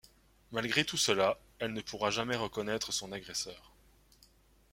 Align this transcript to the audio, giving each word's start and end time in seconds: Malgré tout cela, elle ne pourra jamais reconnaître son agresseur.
Malgré 0.51 0.83
tout 0.83 0.97
cela, 0.97 1.37
elle 1.59 1.73
ne 1.73 1.81
pourra 1.81 2.09
jamais 2.09 2.35
reconnaître 2.35 2.91
son 2.91 3.11
agresseur. 3.11 3.71